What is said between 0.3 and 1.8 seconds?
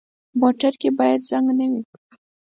موټر کې باید زنګ نه